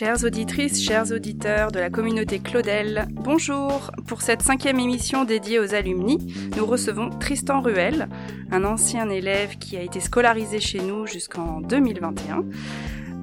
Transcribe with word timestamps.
Chères 0.00 0.24
auditrices, 0.24 0.82
chers 0.82 1.12
auditeurs 1.12 1.72
de 1.72 1.78
la 1.78 1.90
communauté 1.90 2.38
Claudel, 2.38 3.06
bonjour 3.10 3.90
Pour 4.06 4.22
cette 4.22 4.40
cinquième 4.40 4.80
émission 4.80 5.26
dédiée 5.26 5.58
aux 5.58 5.74
alumni, 5.74 6.16
nous 6.56 6.64
recevons 6.64 7.10
Tristan 7.10 7.60
Ruel, 7.60 8.08
un 8.50 8.64
ancien 8.64 9.10
élève 9.10 9.58
qui 9.58 9.76
a 9.76 9.82
été 9.82 10.00
scolarisé 10.00 10.58
chez 10.58 10.80
nous 10.80 11.06
jusqu'en 11.06 11.60
2021. 11.60 12.46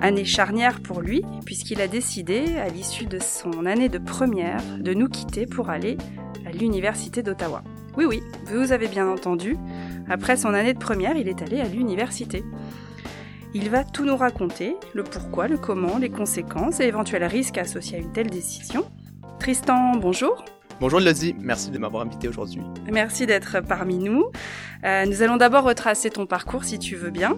Année 0.02 0.24
charnière 0.24 0.80
pour 0.80 1.02
lui, 1.02 1.24
puisqu'il 1.48 1.82
a 1.82 1.88
décidé, 1.88 2.58
à 2.58 2.70
l'issue 2.70 3.08
de 3.08 3.18
son 3.18 3.66
année 3.66 3.90
de 3.90 3.98
première, 3.98 4.62
de 4.78 4.94
nous 4.94 5.10
quitter 5.10 5.48
pour 5.48 5.72
aller 5.72 5.98
à 6.46 6.52
l'Université 6.52 7.24
d'Ottawa. 7.24 7.64
Oui, 7.98 8.06
oui, 8.06 8.22
vous 8.54 8.72
avez 8.72 8.88
bien 8.88 9.08
entendu, 9.08 9.58
après 10.08 10.38
son 10.38 10.54
année 10.54 10.76
de 10.76 10.80
première, 10.80 11.18
il 11.18 11.28
est 11.28 11.42
allé 11.42 11.60
à 11.60 11.68
l'université. 11.68 12.44
Il 13.60 13.72
va 13.72 13.84
tout 13.84 14.06
nous 14.06 14.16
raconter, 14.16 14.76
le 14.94 15.04
pourquoi, 15.04 15.48
le 15.48 15.58
comment, 15.58 15.98
les 15.98 16.12
conséquences 16.12 16.80
et 16.80 16.84
éventuels 16.84 17.24
risques 17.24 17.58
associés 17.58 17.98
à 17.98 18.00
une 18.00 18.12
telle 18.12 18.30
décision. 18.30 18.86
Tristan, 19.40 19.96
bonjour. 19.96 20.46
Bonjour 20.80 21.02
Elodie, 21.02 21.36
merci 21.40 21.72
de 21.72 21.80
m'avoir 21.80 22.04
invité 22.04 22.28
aujourd'hui. 22.28 22.62
Merci 22.92 23.26
d'être 23.26 23.62
parmi 23.62 23.98
nous. 23.98 24.26
Euh, 24.84 25.08
nous 25.08 25.24
allons 25.24 25.38
d'abord 25.38 25.64
retracer 25.64 26.12
ton 26.12 26.28
parcours 26.28 26.66
si 26.66 26.78
tu 26.78 26.96
veux 26.96 27.10
bien. 27.10 27.36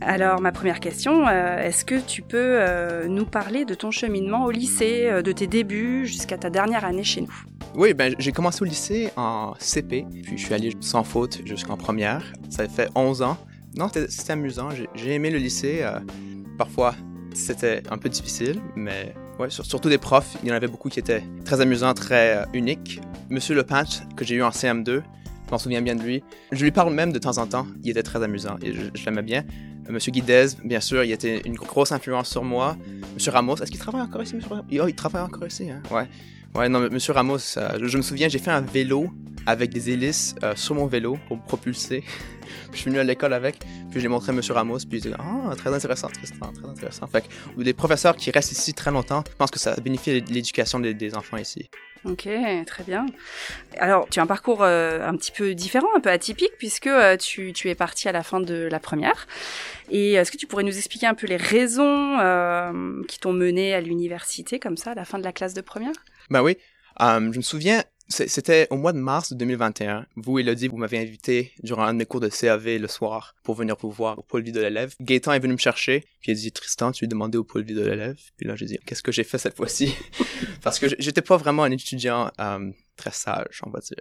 Alors 0.00 0.40
ma 0.40 0.50
première 0.50 0.80
question, 0.80 1.28
euh, 1.28 1.58
est-ce 1.58 1.84
que 1.84 2.00
tu 2.00 2.22
peux 2.22 2.56
euh, 2.58 3.06
nous 3.06 3.24
parler 3.24 3.64
de 3.64 3.74
ton 3.74 3.92
cheminement 3.92 4.46
au 4.46 4.50
lycée, 4.50 5.22
de 5.22 5.30
tes 5.30 5.46
débuts 5.46 6.04
jusqu'à 6.04 6.36
ta 6.36 6.50
dernière 6.50 6.84
année 6.84 7.04
chez 7.04 7.20
nous? 7.20 7.44
Oui, 7.76 7.94
ben, 7.94 8.16
j'ai 8.18 8.32
commencé 8.32 8.60
au 8.62 8.64
lycée 8.64 9.10
en 9.16 9.54
CP, 9.60 10.04
puis 10.24 10.36
je 10.36 10.44
suis 10.44 10.54
allé 10.54 10.72
sans 10.80 11.04
faute 11.04 11.42
jusqu'en 11.44 11.76
première. 11.76 12.24
Ça 12.50 12.66
fait 12.66 12.88
11 12.96 13.22
ans. 13.22 13.38
Non, 13.76 13.88
c'était 13.88 14.32
amusant. 14.32 14.68
J'ai 14.94 15.14
aimé 15.14 15.30
le 15.30 15.38
lycée. 15.38 15.80
Euh, 15.82 15.98
parfois, 16.58 16.94
c'était 17.34 17.82
un 17.90 17.98
peu 17.98 18.08
difficile, 18.08 18.60
mais 18.76 19.14
ouais, 19.38 19.50
surtout 19.50 19.88
des 19.88 19.98
profs. 19.98 20.36
Il 20.42 20.48
y 20.48 20.52
en 20.52 20.54
avait 20.54 20.68
beaucoup 20.68 20.88
qui 20.88 21.00
étaient 21.00 21.24
très 21.44 21.60
amusants, 21.60 21.92
très 21.94 22.36
euh, 22.36 22.44
uniques. 22.52 23.00
Monsieur 23.30 23.54
Lepage, 23.54 24.02
que 24.16 24.24
j'ai 24.24 24.36
eu 24.36 24.42
en 24.42 24.50
CM2, 24.50 25.02
je 25.46 25.50
m'en 25.50 25.58
souviens 25.58 25.82
bien 25.82 25.96
de 25.96 26.02
lui. 26.02 26.22
Je 26.52 26.62
lui 26.62 26.70
parle 26.70 26.94
même 26.94 27.12
de 27.12 27.18
temps 27.18 27.38
en 27.38 27.46
temps. 27.46 27.66
Il 27.82 27.90
était 27.90 28.02
très 28.02 28.22
amusant 28.22 28.56
et 28.62 28.72
je, 28.72 29.04
l'aimais 29.04 29.22
bien. 29.22 29.44
Euh, 29.88 29.92
Monsieur 29.92 30.12
Guidez, 30.12 30.46
bien 30.64 30.80
sûr, 30.80 31.04
il 31.04 31.12
était 31.12 31.40
une 31.44 31.54
grosse 31.54 31.92
influence 31.92 32.30
sur 32.30 32.44
moi. 32.44 32.76
Monsieur 33.14 33.32
Ramos, 33.32 33.56
est-ce 33.56 33.70
qu'il 33.70 33.80
travaille 33.80 34.02
encore 34.02 34.22
ici, 34.22 34.34
Monsieur 34.34 34.50
Ramos? 34.50 34.64
Oh, 34.70 34.88
il 34.88 34.94
travaille 34.94 35.22
encore 35.22 35.46
ici, 35.46 35.70
hein? 35.70 35.82
Ouais. 35.90 36.08
Ouais, 36.54 36.68
non, 36.68 36.88
Monsieur 36.90 37.12
Ramos, 37.12 37.38
je, 37.38 37.96
me 37.96 38.02
souviens, 38.02 38.28
j'ai 38.28 38.38
fait 38.38 38.52
un 38.52 38.60
vélo 38.60 39.10
avec 39.46 39.70
des 39.70 39.90
hélices 39.90 40.36
sur 40.54 40.76
mon 40.76 40.86
vélo 40.86 41.18
pour 41.26 41.36
me 41.36 41.42
propulser 41.42 42.04
je 42.72 42.78
suis 42.78 42.90
venu 42.90 42.98
à 42.98 43.04
l'école 43.04 43.32
avec, 43.32 43.58
puis 43.90 44.00
je 44.00 44.00
l'ai 44.00 44.08
montré 44.08 44.32
à 44.32 44.34
M. 44.34 44.40
Ramos, 44.50 44.78
puis 44.88 44.98
il 44.98 45.00
dit 45.02 45.12
Ah, 45.18 45.54
très 45.56 45.72
intéressant, 45.72 46.08
Tristan, 46.08 46.52
très 46.52 46.68
intéressant. 46.68 47.06
Fait 47.06 47.22
que, 47.22 47.62
des 47.62 47.72
professeurs 47.72 48.16
qui 48.16 48.30
restent 48.30 48.52
ici 48.52 48.74
très 48.74 48.90
longtemps, 48.90 49.22
je 49.30 49.36
pense 49.36 49.50
que 49.50 49.58
ça 49.58 49.74
bénéficie 49.76 50.22
de 50.22 50.32
l'éducation 50.32 50.80
des, 50.80 51.14
enfants 51.14 51.36
ici. 51.36 51.68
Ok, 52.04 52.28
très 52.66 52.84
bien. 52.84 53.06
Alors, 53.78 54.06
tu 54.10 54.20
as 54.20 54.22
un 54.22 54.26
parcours 54.26 54.62
euh, 54.62 55.06
un 55.06 55.16
petit 55.16 55.32
peu 55.32 55.54
différent, 55.54 55.88
un 55.96 56.00
peu 56.00 56.10
atypique, 56.10 56.52
puisque 56.58 56.86
euh, 56.86 57.16
tu, 57.16 57.52
es 57.64 57.74
parti 57.74 58.08
à 58.08 58.12
la 58.12 58.22
fin 58.22 58.40
de 58.40 58.68
la 58.70 58.78
première. 58.78 59.26
Et 59.90 60.12
est-ce 60.12 60.30
que 60.30 60.36
tu 60.36 60.46
pourrais 60.46 60.64
nous 60.64 60.76
expliquer 60.76 61.06
un 61.06 61.14
peu 61.14 61.26
les 61.26 61.36
raisons 61.36 62.18
euh, 62.20 63.02
qui 63.08 63.18
t'ont 63.18 63.32
mené 63.32 63.72
à 63.74 63.80
l'université, 63.80 64.58
comme 64.58 64.76
ça, 64.76 64.90
à 64.90 64.94
la 64.94 65.06
fin 65.06 65.18
de 65.18 65.24
la 65.24 65.32
classe 65.32 65.54
de 65.54 65.62
première? 65.62 65.94
Ben 66.28 66.42
oui. 66.42 66.58
je 67.00 67.36
me 67.36 67.42
souviens, 67.42 67.82
c'était 68.08 68.66
au 68.70 68.76
mois 68.76 68.92
de 68.92 68.98
mars 68.98 69.32
2021. 69.32 70.06
Vous, 70.16 70.38
Elodie, 70.38 70.68
vous 70.68 70.76
m'avez 70.76 70.98
invité 70.98 71.52
durant 71.62 71.84
un 71.84 71.94
de 71.94 71.98
mes 71.98 72.06
cours 72.06 72.20
de 72.20 72.28
CAV 72.28 72.76
le 72.78 72.88
soir 72.88 73.34
pour 73.42 73.54
venir 73.54 73.76
vous 73.80 73.90
voir 73.90 74.18
au 74.18 74.22
pôle 74.22 74.42
vie 74.42 74.52
de 74.52 74.60
l'élève. 74.60 74.94
Gaëtan 75.00 75.32
est 75.32 75.38
venu 75.38 75.54
me 75.54 75.58
chercher, 75.58 76.00
puis 76.20 76.32
il 76.32 76.32
a 76.32 76.34
dit 76.34 76.52
Tristan, 76.52 76.92
tu 76.92 77.04
lui 77.04 77.08
demandé 77.08 77.38
au 77.38 77.44
pôle 77.44 77.62
vie 77.64 77.74
de 77.74 77.84
l'élève. 77.84 78.18
Puis 78.36 78.46
là, 78.46 78.56
j'ai 78.56 78.66
dit 78.66 78.78
qu'est-ce 78.84 79.02
que 79.02 79.12
j'ai 79.12 79.24
fait 79.24 79.38
cette 79.38 79.56
fois-ci? 79.56 79.94
Parce 80.62 80.78
que 80.78 80.86
j'étais 80.98 81.22
pas 81.22 81.36
vraiment 81.36 81.64
un 81.64 81.70
étudiant 81.70 82.30
euh, 82.40 82.70
très 82.96 83.10
sage, 83.10 83.60
on 83.64 83.70
va 83.70 83.80
dire. 83.80 83.96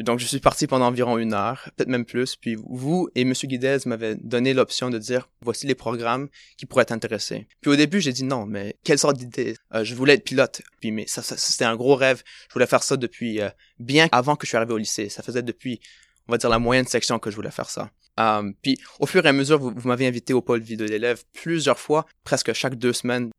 Donc, 0.00 0.18
je 0.18 0.26
suis 0.26 0.40
parti 0.40 0.66
pendant 0.66 0.86
environ 0.86 1.18
une 1.18 1.34
heure, 1.34 1.68
peut-être 1.76 1.88
même 1.88 2.04
plus. 2.04 2.36
Puis 2.36 2.56
vous 2.56 3.08
et 3.14 3.24
Monsieur 3.24 3.48
Guidez 3.48 3.78
m'avaient 3.86 4.16
donné 4.16 4.54
l'option 4.54 4.90
de 4.90 4.98
dire, 4.98 5.28
voici 5.40 5.66
les 5.66 5.74
programmes 5.74 6.28
qui 6.56 6.66
pourraient 6.66 6.84
t'intéresser. 6.84 7.48
Puis 7.60 7.70
au 7.70 7.76
début, 7.76 8.00
j'ai 8.00 8.12
dit 8.12 8.24
non, 8.24 8.46
mais 8.46 8.76
quelle 8.84 8.98
sorte 8.98 9.16
d'idée? 9.16 9.56
Euh, 9.74 9.84
Je 9.84 9.94
voulais 9.94 10.14
être 10.14 10.24
pilote. 10.24 10.62
Puis 10.80 10.90
mais 10.90 11.06
ça, 11.06 11.22
c'était 11.22 11.64
un 11.64 11.76
gros 11.76 11.94
rêve. 11.94 12.22
Je 12.48 12.52
voulais 12.52 12.66
faire 12.66 12.82
ça 12.82 12.96
depuis 12.96 13.40
euh, 13.40 13.48
bien 13.78 14.08
avant 14.12 14.36
que 14.36 14.46
je 14.46 14.50
suis 14.50 14.56
arrivé 14.56 14.72
au 14.72 14.78
lycée. 14.78 15.08
Ça 15.08 15.22
faisait 15.22 15.42
depuis, 15.42 15.80
on 16.26 16.32
va 16.32 16.38
dire, 16.38 16.50
la 16.50 16.58
moyenne 16.58 16.86
section 16.86 17.18
que 17.18 17.30
je 17.30 17.36
voulais 17.36 17.50
faire 17.50 17.70
ça. 17.70 17.90
Um, 18.18 18.54
puis 18.62 18.78
au 18.98 19.06
fur 19.06 19.24
et 19.24 19.28
à 19.28 19.32
mesure, 19.32 19.58
vous, 19.58 19.72
m'avez 19.88 20.06
invité 20.06 20.32
au 20.32 20.42
pôle 20.42 20.60
vie 20.60 20.76
de 20.76 20.84
l'élève 20.84 21.22
plusieurs 21.34 21.78
fois, 21.78 22.04
presque 22.24 22.52
chaque 22.52 22.74
deux 22.74 22.92
semaines. 22.92 23.30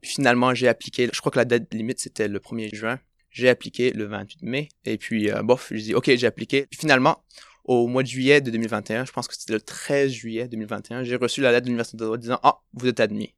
Puis 0.00 0.12
finalement, 0.12 0.54
j'ai 0.54 0.68
appliqué. 0.68 1.08
Je 1.12 1.20
crois 1.20 1.30
que 1.30 1.38
la 1.38 1.44
date 1.44 1.72
limite 1.72 2.00
c'était 2.00 2.26
le 2.26 2.40
1er 2.40 2.74
juin. 2.74 2.98
J'ai 3.30 3.48
appliqué 3.48 3.92
le 3.92 4.04
28 4.04 4.42
mai. 4.42 4.68
Et 4.84 4.98
puis, 4.98 5.30
euh, 5.30 5.42
bof, 5.42 5.68
j'ai 5.70 5.82
dit, 5.82 5.94
OK, 5.94 6.10
j'ai 6.14 6.26
appliqué. 6.26 6.66
Puis 6.66 6.78
finalement, 6.80 7.22
au 7.64 7.86
mois 7.86 8.02
de 8.02 8.08
juillet 8.08 8.40
de 8.40 8.50
2021, 8.50 9.04
je 9.04 9.12
pense 9.12 9.28
que 9.28 9.34
c'était 9.36 9.52
le 9.52 9.60
13 9.60 10.10
juillet 10.10 10.48
2021, 10.48 11.04
j'ai 11.04 11.16
reçu 11.16 11.42
la 11.42 11.52
lettre 11.52 11.64
de 11.64 11.68
l'Université 11.68 11.98
d'Ottawa 11.98 12.16
disant, 12.16 12.40
ah, 12.42 12.60
vous 12.72 12.86
êtes 12.86 12.98
admis. 12.98 13.34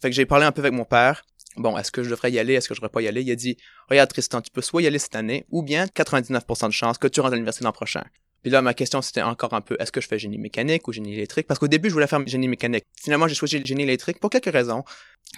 Fait 0.00 0.08
que 0.08 0.16
j'ai 0.16 0.26
parlé 0.26 0.46
un 0.46 0.52
peu 0.52 0.60
avec 0.60 0.72
mon 0.72 0.86
père. 0.86 1.24
Bon, 1.56 1.76
est-ce 1.76 1.92
que 1.92 2.02
je 2.02 2.10
devrais 2.10 2.32
y 2.32 2.38
aller? 2.38 2.54
Est-ce 2.54 2.68
que 2.68 2.74
je 2.74 2.80
devrais 2.80 2.90
pas 2.90 3.02
y 3.02 3.08
aller? 3.08 3.22
Il 3.22 3.30
a 3.30 3.36
dit, 3.36 3.58
regarde 3.88 4.10
Tristan, 4.10 4.40
tu 4.40 4.50
peux 4.50 4.62
soit 4.62 4.82
y 4.82 4.86
aller 4.86 4.98
cette 4.98 5.14
année, 5.14 5.44
ou 5.50 5.62
bien 5.62 5.84
99% 5.84 6.66
de 6.66 6.72
chance 6.72 6.98
que 6.98 7.06
tu 7.06 7.20
rentres 7.20 7.34
à 7.34 7.36
l'université 7.36 7.64
l'an 7.64 7.72
prochain. 7.72 8.04
Puis 8.42 8.50
là, 8.50 8.62
ma 8.62 8.74
question, 8.74 9.02
c'était 9.02 9.22
encore 9.22 9.54
un 9.54 9.60
peu, 9.60 9.76
est-ce 9.78 9.92
que 9.92 10.00
je 10.00 10.08
fais 10.08 10.18
génie 10.18 10.38
mécanique 10.38 10.88
ou 10.88 10.92
génie 10.92 11.14
électrique? 11.14 11.46
Parce 11.46 11.60
qu'au 11.60 11.68
début, 11.68 11.88
je 11.88 11.94
voulais 11.94 12.06
faire 12.06 12.26
génie 12.26 12.48
mécanique. 12.48 12.84
Finalement, 13.00 13.28
j'ai 13.28 13.34
choisi 13.34 13.64
génie 13.64 13.84
électrique 13.84 14.18
pour 14.18 14.30
quelques 14.30 14.52
raisons. 14.52 14.82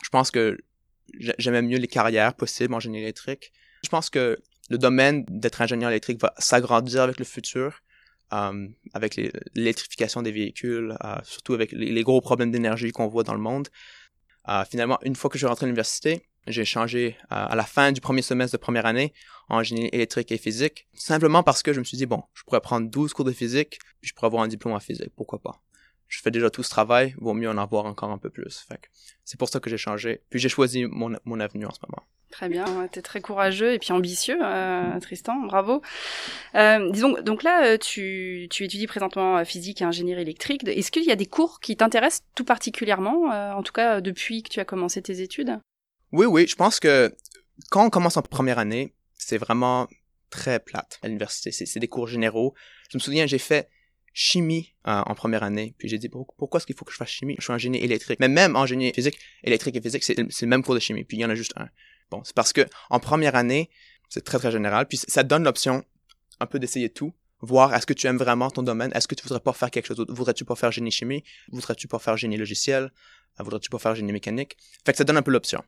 Je 0.03 0.09
pense 0.09 0.31
que 0.31 0.59
j'aimais 1.39 1.63
mieux 1.63 1.79
les 1.79 1.87
carrières 1.89 2.35
possibles 2.35 2.75
en 2.75 2.81
génie 2.81 2.99
électrique. 2.99 3.53
Je 3.87 3.91
pense 3.91 4.11
que 4.11 4.37
le 4.69 4.79
domaine 4.79 5.25
d'être 5.29 5.63
ingénieur 5.63 5.91
électrique 5.91 6.21
va 6.21 6.35
s'agrandir 6.39 7.03
avec 7.03 7.21
le 7.21 7.25
futur, 7.25 7.83
euh, 8.33 8.67
avec 8.95 9.15
l'électrification 9.55 10.23
des 10.23 10.33
véhicules, 10.33 10.97
euh, 11.05 11.15
surtout 11.23 11.55
avec 11.55 11.71
les, 11.71 12.03
gros 12.03 12.21
problèmes 12.21 12.51
d'énergie 12.51 12.91
qu'on 12.91 13.07
voit 13.07 13.23
dans 13.23 13.33
le 13.33 13.41
monde. 13.41 13.69
Euh, 14.49 14.65
finalement, 14.69 14.99
une 15.05 15.15
fois 15.15 15.31
que 15.31 15.39
je 15.39 15.43
suis 15.43 15.47
rentré 15.47 15.67
à 15.67 15.69
l'université, 15.69 16.27
j'ai 16.49 16.65
changé 16.65 17.17
à 17.31 17.55
la 17.55 17.63
fin 17.63 17.93
du 17.93 18.01
premier 18.01 18.23
semestre 18.23 18.57
de 18.57 18.61
première 18.61 18.87
année 18.87 19.13
en 19.49 19.63
génie 19.63 19.89
électrique 19.93 20.33
et 20.33 20.39
physique, 20.39 20.89
simplement 20.95 21.45
parce 21.45 21.63
que 21.63 21.73
je 21.73 21.79
me 21.79 21.85
suis 21.85 21.97
dit, 21.97 22.07
bon, 22.07 22.25
je 22.35 22.43
pourrais 22.43 22.61
prendre 22.61 22.91
12 22.91 23.13
cours 23.13 23.25
de 23.25 23.33
physique, 23.33 23.79
puis 24.01 24.09
je 24.09 24.15
pourrais 24.15 24.27
avoir 24.27 24.43
un 24.43 24.49
diplôme 24.49 24.75
en 24.75 24.81
physique, 24.81 25.13
pourquoi 25.15 25.39
pas? 25.41 25.63
Je 26.09 26.21
fais 26.23 26.31
déjà 26.31 26.51
tout 26.51 26.63
ce 26.63 26.71
travail, 26.71 27.15
vaut 27.19 27.35
mieux 27.35 27.51
en 27.51 27.59
avoir 27.59 27.85
encore 27.87 28.11
un 28.11 28.19
peu 28.19 28.31
plus. 28.31 28.67
C'est 29.25 29.39
pour 29.39 29.49
ça 29.49 29.61
que 29.61 29.71
j'ai 29.71 29.79
changé, 29.79 30.23
puis 30.31 30.39
j'ai 30.39 30.49
choisi 30.49 30.85
mon, 30.85 31.17
mon 31.25 31.41
avenue 31.41 31.67
en 31.67 31.73
ce 31.73 31.81
moment. 31.89 32.07
Très 32.31 32.49
bien, 32.49 32.89
tu 32.93 32.99
es 32.99 33.03
très 33.03 33.21
courageux 33.21 33.73
et 33.73 33.79
puis 33.79 33.93
ambitieux, 33.93 34.39
euh, 34.43 34.99
Tristan, 35.01 35.37
bravo. 35.47 35.81
Euh, 36.55 36.91
disons, 36.91 37.15
donc 37.23 37.43
là, 37.43 37.65
euh, 37.65 37.79
tu, 37.79 38.49
tu 38.51 38.65
étudies 38.65 38.87
présentement 38.87 39.45
physique 39.45 39.81
et 39.81 39.85
ingénierie 39.85 40.23
électrique. 40.23 40.67
Est-ce 40.67 40.91
qu'il 40.91 41.05
y 41.05 41.13
a 41.13 41.17
des 41.17 41.27
cours 41.27 41.61
qui 41.61 41.77
t'intéressent 41.77 42.25
tout 42.35 42.45
particulièrement, 42.45 43.31
en 43.57 43.63
tout 43.63 43.73
cas 43.73 44.01
depuis 44.01 44.43
que 44.43 44.51
tu 44.51 44.61
as 44.61 44.65
commencé 44.65 45.01
tes 45.01 45.21
études? 45.23 45.59
Oui, 46.13 46.27
oui, 46.27 46.47
je 46.47 46.57
pense 46.57 46.81
que 46.81 47.15
quand 47.71 47.87
on 47.87 47.91
commence 47.91 48.17
en 48.17 48.23
première 48.23 48.59
année, 48.59 48.95
c'est 49.15 49.39
vraiment 49.39 49.87
très 50.31 50.61
plate 50.61 50.99
à 51.03 51.07
l'université. 51.07 51.53
C'est 51.53 51.81
des 51.81 51.89
cours 51.89 52.09
généraux. 52.09 52.55
Je 52.91 52.99
me 52.99 53.01
souviens, 53.01 53.27
j'ai 53.27 53.39
fait 53.39 53.69
chimie 54.19 54.75
en 54.85 55.15
première 55.15 55.43
année, 55.43 55.75
puis 55.77 55.89
j'ai 55.89 55.99
dit 55.99 56.09
pourquoi 56.09 56.57
est-ce 56.57 56.67
qu'il 56.67 56.75
faut 56.75 56.87
que 56.87 56.93
je 56.93 56.97
fasse 56.97 57.11
chimie? 57.11 57.37
Je 57.39 57.45
suis 57.45 57.53
ingénieur 57.53 57.85
électrique, 57.85 58.19
mais 58.19 58.29
même 58.29 58.57
en 58.57 58.65
génie 58.65 58.91
physique, 58.95 59.19
électrique 59.45 59.77
et 59.77 59.83
physique, 59.83 60.03
c'est 60.03 60.17
le 60.17 60.47
même 60.47 60.63
cours 60.63 60.75
de 60.75 60.81
chimie, 60.81 61.05
puis 61.05 61.19
il 61.19 61.21
y 61.21 61.25
en 61.27 61.29
a 61.29 61.35
juste 61.35 61.53
un. 61.57 61.69
Bon, 62.11 62.23
c'est 62.25 62.35
parce 62.35 62.55
que 62.55 62.67
en 62.89 62.99
première 62.99 63.35
année, 63.35 63.69
c'est 64.09 64.25
très 64.25 64.39
très 64.39 64.51
général, 64.51 64.87
puis 64.89 64.97
ça 64.97 65.23
donne 65.23 65.45
l'option 65.45 65.85
un 66.41 66.47
peu 66.47 66.59
d'essayer 66.59 66.89
tout, 66.89 67.13
voir 67.41 67.75
est-ce 67.75 67.85
que 67.85 67.93
tu 67.93 68.07
aimes 68.07 68.17
vraiment 68.17 68.51
ton 68.51 68.63
domaine, 68.63 68.91
est-ce 68.95 69.07
que 69.07 69.15
tu 69.15 69.23
voudrais 69.23 69.41
pas 69.41 69.53
faire 69.53 69.71
quelque 69.71 69.87
chose 69.87 69.99
d'autre, 69.99 70.15
voudrais-tu 70.15 70.47
pas 70.47 70.57
faire 70.57 70.73
génie 70.73 70.91
chimie, 70.91 71.23
voudrais-tu 71.53 71.87
pas 71.87 71.99
faire 71.99 72.17
génie 72.17 72.39
logiciel, 72.39 72.91
euh, 73.39 73.43
voudrais-tu 73.45 73.69
pas 73.69 73.79
faire 73.79 73.95
génie 73.95 74.13
mécanique? 74.13 74.57
Fait 74.87 74.93
que 74.93 74.99
ça 74.99 75.05
donne 75.05 75.19
un 75.19 75.23
peu 75.23 75.31
l'option. 75.31 75.63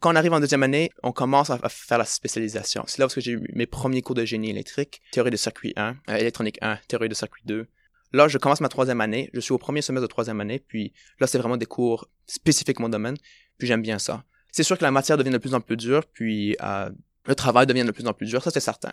Quand 0.00 0.12
on 0.12 0.16
arrive 0.16 0.32
en 0.32 0.40
deuxième 0.40 0.62
année, 0.62 0.90
on 1.02 1.12
commence 1.12 1.50
à 1.50 1.58
faire 1.68 1.98
la 1.98 2.04
spécialisation. 2.04 2.84
C'est 2.86 2.98
là 2.98 3.06
où 3.06 3.10
j'ai 3.16 3.32
eu 3.32 3.40
mes 3.52 3.66
premiers 3.66 4.02
cours 4.02 4.14
de 4.14 4.24
génie 4.24 4.50
électrique, 4.50 5.02
théorie 5.10 5.30
de 5.30 5.36
circuit 5.36 5.72
1, 5.76 5.96
euh, 6.08 6.16
électronique 6.16 6.58
1, 6.60 6.78
théorie 6.86 7.08
de 7.08 7.14
circuit 7.14 7.42
2. 7.46 7.66
Là, 8.12 8.28
je 8.28 8.38
commence 8.38 8.60
ma 8.60 8.68
troisième 8.68 9.00
année, 9.00 9.28
je 9.34 9.40
suis 9.40 9.52
au 9.52 9.58
premier 9.58 9.82
semestre 9.82 10.02
de 10.02 10.10
troisième 10.10 10.40
année, 10.40 10.60
puis 10.60 10.92
là, 11.20 11.26
c'est 11.26 11.38
vraiment 11.38 11.56
des 11.56 11.66
cours 11.66 12.08
spécifiques 12.26 12.78
à 12.78 12.82
mon 12.82 12.88
domaine, 12.88 13.16
puis 13.58 13.66
j'aime 13.66 13.82
bien 13.82 13.98
ça. 13.98 14.24
C'est 14.52 14.62
sûr 14.62 14.78
que 14.78 14.84
la 14.84 14.90
matière 14.90 15.18
devient 15.18 15.30
de 15.30 15.38
plus 15.38 15.54
en 15.54 15.60
plus 15.60 15.76
dure, 15.76 16.06
puis 16.06 16.56
euh, 16.62 16.90
le 17.26 17.34
travail 17.34 17.66
devient 17.66 17.84
de 17.84 17.90
plus 17.90 18.06
en 18.06 18.14
plus 18.14 18.26
dur, 18.26 18.42
ça 18.42 18.50
c'est 18.50 18.60
certain. 18.60 18.92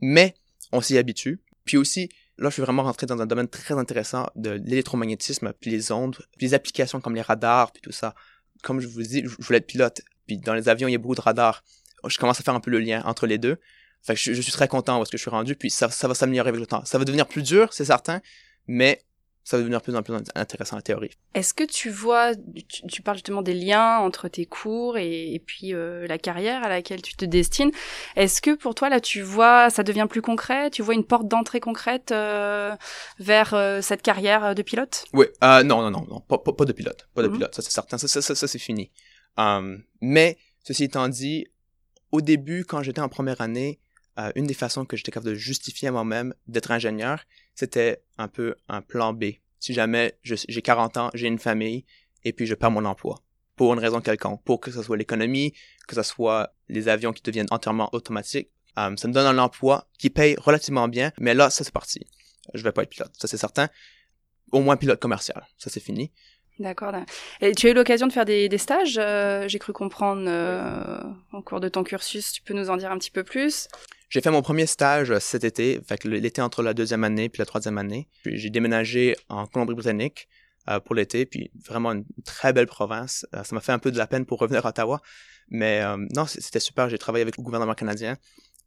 Mais 0.00 0.34
on 0.72 0.80
s'y 0.80 0.96
habitue. 0.96 1.40
Puis 1.64 1.76
aussi, 1.76 2.08
là, 2.38 2.48
je 2.48 2.54
suis 2.54 2.62
vraiment 2.62 2.84
rentré 2.84 3.06
dans 3.06 3.20
un 3.20 3.26
domaine 3.26 3.48
très 3.48 3.74
intéressant 3.74 4.26
de 4.36 4.50
l'électromagnétisme, 4.50 5.52
puis 5.60 5.70
les 5.70 5.92
ondes, 5.92 6.16
puis 6.38 6.46
les 6.46 6.54
applications 6.54 7.00
comme 7.00 7.14
les 7.14 7.22
radars, 7.22 7.72
puis 7.72 7.82
tout 7.82 7.92
ça. 7.92 8.14
Comme 8.62 8.80
je 8.80 8.86
vous 8.86 9.02
dis, 9.02 9.22
je 9.24 9.44
voulais 9.44 9.58
être 9.58 9.66
pilote, 9.66 10.00
puis 10.26 10.38
dans 10.38 10.54
les 10.54 10.68
avions, 10.68 10.88
il 10.88 10.92
y 10.92 10.94
a 10.94 10.98
beaucoup 10.98 11.14
de 11.14 11.20
radars. 11.20 11.62
Je 12.06 12.18
commence 12.18 12.40
à 12.40 12.42
faire 12.42 12.54
un 12.54 12.60
peu 12.60 12.70
le 12.70 12.78
lien 12.78 13.02
entre 13.04 13.26
les 13.26 13.38
deux. 13.38 13.58
Fait 14.02 14.14
que 14.14 14.20
je, 14.20 14.40
suis 14.40 14.52
très 14.52 14.68
content 14.68 14.98
parce 14.98 15.10
que 15.10 15.16
je 15.16 15.22
suis 15.22 15.30
rendu, 15.30 15.56
puis 15.56 15.68
ça, 15.70 15.90
ça 15.90 16.06
va 16.06 16.14
s'améliorer 16.14 16.50
avec 16.50 16.60
le 16.60 16.66
temps. 16.66 16.84
Ça 16.84 16.96
va 16.98 17.04
devenir 17.04 17.26
plus 17.26 17.42
dur, 17.42 17.72
c'est 17.72 17.86
certain, 17.86 18.20
mais 18.68 19.02
ça 19.42 19.56
va 19.56 19.62
devenir 19.62 19.78
de 19.78 19.84
plus 19.84 19.96
en 19.96 20.02
plus 20.02 20.14
intéressant 20.34 20.76
la 20.76 20.82
théorie. 20.82 21.10
Est-ce 21.34 21.54
que 21.54 21.62
tu 21.64 21.88
vois, 21.88 22.32
tu, 22.88 23.02
parles 23.02 23.16
justement 23.16 23.42
des 23.42 23.54
liens 23.54 23.98
entre 23.98 24.28
tes 24.28 24.44
cours 24.44 24.98
et, 24.98 25.40
puis 25.44 25.72
euh, 25.72 26.06
la 26.08 26.18
carrière 26.18 26.64
à 26.64 26.68
laquelle 26.68 27.00
tu 27.00 27.14
te 27.14 27.24
destines. 27.24 27.70
Est-ce 28.16 28.42
que 28.42 28.56
pour 28.56 28.74
toi 28.74 28.88
là, 28.88 29.00
tu 29.00 29.22
vois, 29.22 29.70
ça 29.70 29.84
devient 29.84 30.06
plus 30.10 30.22
concret? 30.22 30.70
Tu 30.70 30.82
vois 30.82 30.94
une 30.94 31.04
porte 31.04 31.28
d'entrée 31.28 31.60
concrète 31.60 32.10
euh, 32.10 32.74
vers 33.20 33.54
euh, 33.54 33.80
cette 33.82 34.02
carrière 34.02 34.56
de 34.56 34.62
pilote? 34.62 35.04
Oui, 35.12 35.26
non, 35.42 35.62
non, 35.64 35.90
non, 35.92 36.06
non, 36.08 36.20
pas, 36.20 36.38
pas, 36.38 36.64
de 36.64 36.72
pilote, 36.72 37.08
pas 37.14 37.22
de 37.22 37.28
mhm. 37.28 37.34
pilote, 37.34 37.54
ça 37.54 37.62
c'est 37.62 37.70
certain, 37.70 37.98
ça, 37.98 38.08
ça, 38.08 38.22
ça, 38.22 38.34
ça 38.34 38.48
c'est 38.48 38.58
fini. 38.58 38.90
Mais 40.00 40.38
ceci 40.62 40.84
étant 40.84 41.08
dit, 41.08 41.46
au 42.12 42.20
début, 42.20 42.64
quand 42.64 42.82
j'étais 42.82 43.00
en 43.00 43.08
première 43.08 43.40
année, 43.40 43.80
une 44.34 44.46
des 44.46 44.54
façons 44.54 44.84
que 44.84 44.96
j'étais 44.96 45.12
capable 45.12 45.30
de 45.30 45.38
justifier 45.38 45.88
à 45.88 45.92
moi-même 45.92 46.34
d'être 46.46 46.70
ingénieur, 46.70 47.24
c'était 47.54 48.02
un 48.16 48.28
peu 48.28 48.54
un 48.68 48.80
plan 48.80 49.12
B. 49.12 49.24
Si 49.60 49.74
jamais 49.74 50.18
j'ai 50.22 50.62
40 50.62 50.96
ans, 50.96 51.10
j'ai 51.14 51.26
une 51.26 51.38
famille, 51.38 51.84
et 52.24 52.32
puis 52.32 52.46
je 52.46 52.54
perds 52.54 52.70
mon 52.70 52.84
emploi, 52.84 53.22
pour 53.56 53.72
une 53.72 53.80
raison 53.80 54.00
quelconque, 54.00 54.42
pour 54.44 54.60
que 54.60 54.70
ce 54.70 54.82
soit 54.82 54.96
l'économie, 54.96 55.52
que 55.88 55.94
ce 55.94 56.02
soit 56.02 56.54
les 56.68 56.88
avions 56.88 57.12
qui 57.12 57.22
deviennent 57.22 57.46
entièrement 57.50 57.88
automatiques, 57.92 58.50
euh, 58.78 58.94
ça 58.96 59.08
me 59.08 59.12
donne 59.12 59.26
un 59.26 59.38
emploi 59.38 59.88
qui 59.98 60.10
paye 60.10 60.36
relativement 60.38 60.88
bien, 60.88 61.12
mais 61.18 61.34
là, 61.34 61.48
ça 61.50 61.64
c'est 61.64 61.72
parti. 61.72 62.00
Je 62.54 62.62
vais 62.62 62.72
pas 62.72 62.82
être 62.82 62.90
pilote, 62.90 63.12
ça 63.18 63.26
c'est 63.26 63.38
certain. 63.38 63.68
Au 64.52 64.60
moins 64.60 64.76
pilote 64.76 65.00
commercial, 65.00 65.46
ça 65.58 65.70
c'est 65.70 65.80
fini. 65.80 66.12
D'accord. 66.58 66.94
Et 67.42 67.52
tu 67.52 67.66
as 67.66 67.70
eu 67.70 67.74
l'occasion 67.74 68.06
de 68.06 68.12
faire 68.12 68.24
des, 68.24 68.56
stages, 68.58 68.96
euh, 68.98 69.46
j'ai 69.46 69.58
cru 69.58 69.72
comprendre, 69.72 70.24
euh, 70.26 71.02
au 71.32 71.42
cours 71.42 71.60
de 71.60 71.68
ton 71.68 71.84
cursus. 71.84 72.32
Tu 72.32 72.42
peux 72.42 72.54
nous 72.54 72.70
en 72.70 72.78
dire 72.78 72.90
un 72.90 72.98
petit 72.98 73.10
peu 73.10 73.24
plus? 73.24 73.68
J'ai 74.08 74.22
fait 74.22 74.30
mon 74.30 74.40
premier 74.40 74.66
stage 74.66 75.18
cet 75.18 75.44
été, 75.44 75.80
l'été 76.04 76.40
entre 76.40 76.62
la 76.62 76.72
deuxième 76.72 77.04
année 77.04 77.28
puis 77.28 77.40
la 77.40 77.44
troisième 77.46 77.76
année. 77.76 78.08
J'ai 78.24 78.50
déménagé 78.50 79.16
en 79.28 79.46
Colombie-Britannique 79.46 80.28
euh, 80.70 80.80
pour 80.80 80.94
l'été, 80.94 81.26
puis 81.26 81.50
vraiment 81.68 81.92
une 81.92 82.04
très 82.24 82.52
belle 82.54 82.68
province. 82.68 83.26
Euh, 83.34 83.44
ça 83.44 83.54
m'a 83.54 83.60
fait 83.60 83.72
un 83.72 83.78
peu 83.78 83.90
de 83.90 83.98
la 83.98 84.06
peine 84.06 84.24
pour 84.24 84.38
revenir 84.38 84.64
à 84.64 84.70
Ottawa, 84.70 85.02
mais 85.48 85.82
non, 86.14 86.26
c'était 86.26 86.60
super. 86.60 86.88
J'ai 86.88 86.98
travaillé 86.98 87.22
avec 87.22 87.36
le 87.36 87.42
gouvernement 87.42 87.74
canadien, 87.74 88.16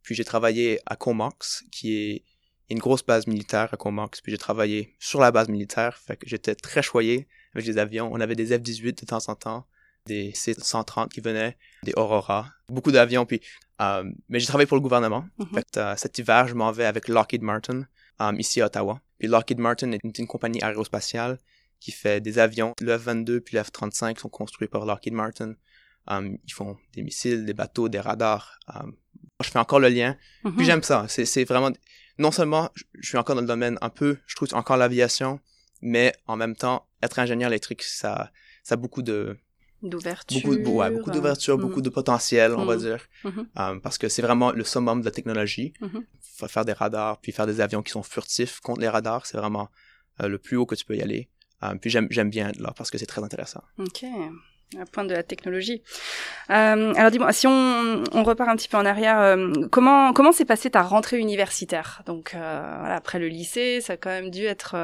puis 0.02 0.14
j'ai 0.14 0.24
travaillé 0.24 0.78
à 0.86 0.94
Comox, 0.94 1.64
qui 1.72 1.96
est 1.96 2.24
une 2.70 2.78
grosse 2.78 3.04
base 3.04 3.26
militaire 3.26 3.68
à 3.74 3.76
Comox, 3.76 4.20
puis 4.20 4.30
j'ai 4.30 4.38
travaillé 4.38 4.94
sur 5.00 5.20
la 5.20 5.32
base 5.32 5.48
militaire, 5.48 5.98
j'étais 6.24 6.54
très 6.54 6.82
choyé 6.82 7.26
avec 7.54 7.66
les 7.66 7.78
avions. 7.78 8.10
On 8.12 8.20
avait 8.20 8.36
des 8.36 8.56
F-18 8.56 9.00
de 9.00 9.06
temps 9.06 9.28
en 9.28 9.34
temps, 9.34 9.66
des 10.06 10.32
C-130 10.34 11.08
qui 11.08 11.20
venaient, 11.20 11.56
des 11.82 11.92
Aurora, 11.96 12.48
beaucoup 12.68 12.92
d'avions, 12.92 13.26
puis 13.26 13.40
euh, 13.80 14.04
mais 14.28 14.40
j'ai 14.40 14.46
travaillé 14.46 14.66
pour 14.66 14.76
le 14.76 14.82
gouvernement. 14.82 15.24
Fait, 15.54 15.76
euh, 15.78 15.94
cet 15.96 16.18
hiver, 16.18 16.46
je 16.48 16.54
m'en 16.54 16.70
vais 16.70 16.84
avec 16.84 17.08
Lockheed 17.08 17.42
Martin 17.42 17.86
um, 18.18 18.38
ici 18.38 18.60
à 18.60 18.66
Ottawa. 18.66 19.00
Puis 19.18 19.28
Lockheed 19.28 19.58
Martin 19.58 19.92
est 19.92 20.18
une, 20.18 20.26
compagnie 20.26 20.62
aérospatiale 20.62 21.38
qui 21.80 21.90
fait 21.90 22.20
des 22.20 22.38
avions. 22.38 22.74
Le 22.82 22.98
F-22 22.98 23.40
puis 23.40 23.56
le 23.56 23.62
F-35 23.62 24.18
sont 24.18 24.28
construits 24.28 24.68
par 24.68 24.84
Lockheed 24.84 25.14
Martin. 25.14 25.54
Um, 26.06 26.36
ils 26.44 26.52
font 26.52 26.76
des 26.94 27.02
missiles, 27.02 27.46
des 27.46 27.54
bateaux, 27.54 27.88
des 27.88 28.00
radars. 28.00 28.58
Um, 28.68 28.94
je 29.42 29.48
fais 29.48 29.58
encore 29.58 29.80
le 29.80 29.88
lien. 29.88 30.16
Puis 30.42 30.52
mhm. 30.52 30.64
j'aime 30.64 30.82
ça. 30.82 31.06
C'est 31.08 31.44
vraiment... 31.44 31.70
Non 32.18 32.32
seulement 32.32 32.70
je 32.98 33.08
suis 33.08 33.16
encore 33.16 33.34
dans 33.34 33.40
le 33.40 33.46
domaine 33.46 33.78
un 33.80 33.88
peu, 33.88 34.18
je 34.26 34.36
trouve 34.36 34.48
encore 34.52 34.76
l'aviation, 34.76 35.40
mais 35.82 36.14
en 36.26 36.36
même 36.36 36.56
temps, 36.56 36.86
être 37.02 37.18
ingénieur 37.18 37.48
électrique, 37.48 37.82
ça, 37.82 38.30
ça 38.62 38.74
a 38.74 38.76
beaucoup 38.76 39.02
de 39.02 39.36
d'ouverture. 39.82 40.40
Beaucoup, 40.42 40.70
ouais, 40.78 40.90
beaucoup 40.90 41.10
d'ouverture, 41.10 41.56
mm. 41.56 41.60
beaucoup 41.60 41.80
de 41.80 41.88
potentiel, 41.88 42.54
on 42.54 42.64
va 42.64 42.76
mm. 42.76 42.80
dire. 42.80 42.98
Mm-hmm. 43.24 43.46
Euh, 43.58 43.80
parce 43.80 43.98
que 43.98 44.08
c'est 44.08 44.22
vraiment 44.22 44.52
le 44.52 44.64
summum 44.64 45.00
de 45.00 45.04
la 45.04 45.10
technologie. 45.10 45.72
Mm-hmm. 45.80 46.48
Faire 46.48 46.64
des 46.64 46.72
radars, 46.72 47.18
puis 47.20 47.32
faire 47.32 47.46
des 47.46 47.60
avions 47.60 47.82
qui 47.82 47.92
sont 47.92 48.02
furtifs 48.02 48.60
contre 48.60 48.80
les 48.80 48.88
radars, 48.88 49.26
c'est 49.26 49.36
vraiment 49.36 49.68
euh, 50.22 50.28
le 50.28 50.38
plus 50.38 50.56
haut 50.56 50.66
que 50.66 50.74
tu 50.74 50.84
peux 50.84 50.96
y 50.96 51.02
aller. 51.02 51.28
Euh, 51.62 51.74
puis 51.74 51.90
j'aime 51.90 52.30
bien 52.30 52.52
là 52.58 52.72
parce 52.76 52.90
que 52.90 52.96
c'est 52.96 53.06
très 53.06 53.22
intéressant. 53.22 53.62
Ok. 53.78 54.04
À 54.80 54.86
point 54.86 55.04
de 55.04 55.12
la 55.12 55.24
technologie. 55.24 55.82
alors 56.48 57.10
dis-moi, 57.10 57.32
si 57.32 57.48
on, 57.48 58.04
on, 58.12 58.22
repart 58.22 58.48
un 58.48 58.56
petit 58.56 58.68
peu 58.68 58.76
en 58.76 58.86
arrière, 58.86 59.36
comment 59.72 60.12
comment 60.12 60.30
s'est 60.30 60.44
passée 60.44 60.70
ta 60.70 60.82
rentrée 60.82 61.18
universitaire? 61.18 62.02
Donc 62.06 62.30
voilà, 62.34 62.94
après 62.94 63.18
le 63.18 63.26
lycée, 63.26 63.80
ça 63.80 63.94
a 63.94 63.96
quand 63.96 64.10
même 64.10 64.30
dû 64.30 64.44
être 64.44 64.76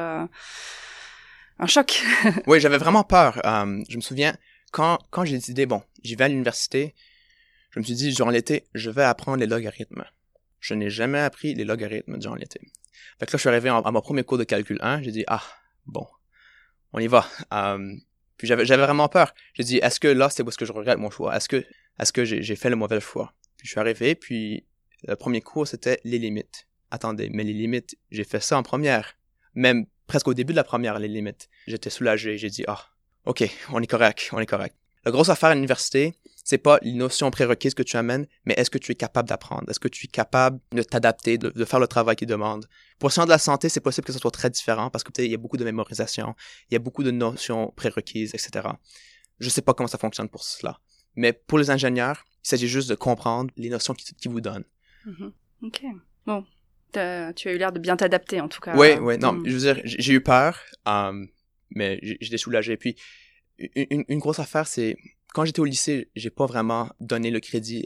un 1.59 1.67
choc. 1.67 2.03
oui, 2.47 2.59
j'avais 2.59 2.77
vraiment 2.77 3.03
peur. 3.03 3.39
je 3.43 3.95
me 3.95 4.01
souviens, 4.01 4.35
quand, 4.71 4.99
quand 5.09 5.25
j'ai 5.25 5.35
décidé, 5.35 5.65
bon, 5.65 5.81
j'y 6.03 6.15
vais 6.15 6.25
à 6.25 6.27
l'université, 6.27 6.93
je 7.71 7.79
me 7.79 7.83
suis 7.83 7.95
dit, 7.95 8.13
durant 8.13 8.29
l'été, 8.29 8.65
je 8.73 8.89
vais 8.89 9.03
apprendre 9.03 9.37
les 9.37 9.47
logarithmes. 9.47 10.03
Je 10.59 10.73
n'ai 10.73 10.89
jamais 10.89 11.19
appris 11.19 11.53
les 11.53 11.63
logarithmes 11.63 12.17
durant 12.17 12.35
l'été. 12.35 12.59
Fait 13.19 13.25
que 13.25 13.31
là, 13.31 13.37
je 13.37 13.37
suis 13.37 13.49
arrivé 13.49 13.69
à 13.69 13.91
mon 13.91 14.01
premier 14.01 14.23
cours 14.23 14.37
de 14.37 14.43
calcul 14.43 14.79
1, 14.81 15.01
j'ai 15.01 15.11
dit, 15.11 15.23
ah, 15.27 15.43
bon, 15.85 16.07
on 16.93 16.99
y 16.99 17.07
va. 17.07 17.27
Euh, 17.53 17.95
puis 18.37 18.47
j'avais, 18.47 18.63
vraiment 18.63 19.09
peur. 19.09 19.33
J'ai 19.53 19.63
dit, 19.63 19.77
est-ce 19.77 19.99
que 19.99 20.07
là, 20.07 20.29
c'est 20.29 20.43
parce 20.43 20.57
que 20.57 20.65
je 20.65 20.71
regrette 20.71 20.99
mon 20.99 21.09
choix? 21.09 21.35
Est-ce 21.35 21.49
que, 21.49 21.65
est-ce 21.99 22.13
que 22.13 22.25
j'ai, 22.25 22.43
j'ai 22.43 22.55
fait 22.55 22.69
le 22.69 22.75
mauvais 22.75 22.99
choix? 22.99 23.33
Puis 23.57 23.67
je 23.67 23.71
suis 23.71 23.79
arrivé, 23.79 24.13
puis 24.15 24.65
le 25.07 25.15
premier 25.15 25.41
cours, 25.41 25.67
c'était 25.67 25.99
les 26.03 26.19
limites. 26.19 26.67
Attendez, 26.91 27.29
mais 27.31 27.43
les 27.43 27.53
limites, 27.53 27.97
j'ai 28.11 28.23
fait 28.23 28.39
ça 28.39 28.57
en 28.57 28.63
première. 28.63 29.17
Même 29.55 29.87
presque 30.07 30.27
au 30.27 30.33
début 30.33 30.53
de 30.53 30.57
la 30.57 30.63
première, 30.63 30.97
les 30.99 31.07
limites. 31.07 31.49
J'étais 31.67 31.89
soulagé, 31.89 32.37
j'ai 32.37 32.49
dit, 32.49 32.63
ah, 32.67 32.85
OK, 33.25 33.43
on 33.71 33.81
est 33.81 33.87
correct, 33.87 34.29
on 34.31 34.39
est 34.39 34.45
correct. 34.45 34.75
La 35.05 35.11
grosse 35.11 35.29
affaire 35.29 35.49
à 35.49 35.55
l'université, 35.55 36.15
c'est 36.43 36.57
pas 36.57 36.79
les 36.81 36.93
notions 36.93 37.29
prérequises 37.31 37.73
que 37.73 37.83
tu 37.83 37.97
amènes, 37.97 38.27
mais 38.45 38.53
est-ce 38.57 38.69
que 38.69 38.77
tu 38.77 38.91
es 38.91 38.95
capable 38.95 39.29
d'apprendre? 39.29 39.69
Est-ce 39.69 39.79
que 39.79 39.87
tu 39.87 40.05
es 40.05 40.07
capable 40.07 40.59
de 40.71 40.81
t'adapter, 40.81 41.37
de, 41.37 41.65
faire 41.65 41.79
le 41.79 41.87
travail 41.87 42.15
qu'ils 42.15 42.27
demandent? 42.27 42.67
Pour 42.99 43.09
le 43.09 43.25
de 43.25 43.29
la 43.29 43.37
santé, 43.37 43.69
c'est 43.69 43.79
possible 43.79 44.05
que 44.05 44.13
ce 44.13 44.19
soit 44.19 44.31
très 44.31 44.49
différent 44.49 44.89
parce 44.89 45.03
que 45.03 45.11
il 45.21 45.31
y 45.31 45.33
a 45.33 45.37
beaucoup 45.37 45.57
de 45.57 45.63
mémorisation, 45.63 46.35
il 46.69 46.73
y 46.73 46.77
a 46.77 46.79
beaucoup 46.79 47.03
de 47.03 47.11
notions 47.11 47.71
prérequises, 47.75 48.33
etc. 48.33 48.67
Je 49.39 49.49
sais 49.49 49.61
pas 49.61 49.73
comment 49.73 49.87
ça 49.87 49.97
fonctionne 49.97 50.29
pour 50.29 50.43
cela. 50.43 50.79
Mais 51.15 51.33
pour 51.33 51.57
les 51.57 51.69
ingénieurs, 51.69 52.23
il 52.43 52.47
s'agit 52.47 52.67
juste 52.67 52.89
de 52.89 52.95
comprendre 52.95 53.51
les 53.57 53.69
notions 53.69 53.93
qu'ils 53.93 54.31
vous 54.31 54.41
donnent. 54.41 54.65
Mm-hmm. 55.05 55.31
OK. 55.63 55.81
Bon. 56.25 56.45
Tu 57.35 57.47
as 57.49 57.53
eu 57.53 57.57
l'air 57.57 57.71
de 57.71 57.79
bien 57.79 57.97
t'adapter, 57.97 58.41
en 58.41 58.47
tout 58.47 58.59
cas. 58.59 58.75
Oui, 58.75 58.89
oui. 58.99 59.17
Non, 59.17 59.33
mm. 59.33 59.47
je 59.47 59.51
veux 59.53 59.73
dire, 59.73 59.81
j'ai 59.83 60.13
eu 60.13 60.21
peur. 60.21 60.59
Um, 60.85 61.27
mais 61.69 61.99
j'étais 62.01 62.37
soulagé. 62.37 62.77
Puis 62.77 62.95
une, 63.75 64.05
une 64.07 64.19
grosse 64.19 64.39
affaire, 64.39 64.67
c'est 64.67 64.95
quand 65.33 65.45
j'étais 65.45 65.59
au 65.59 65.65
lycée, 65.65 66.09
j'ai 66.15 66.29
pas 66.29 66.45
vraiment 66.45 66.89
donné 66.99 67.31
le 67.31 67.39
crédit 67.39 67.85